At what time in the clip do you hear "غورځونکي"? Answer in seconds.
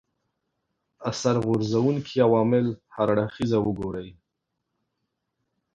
1.45-2.15